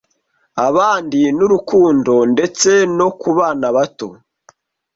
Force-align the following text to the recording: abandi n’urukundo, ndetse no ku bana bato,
abandi 0.67 1.21
n’urukundo, 1.37 2.13
ndetse 2.33 2.69
no 2.97 3.07
ku 3.19 3.29
bana 3.37 3.67
bato, 3.75 4.07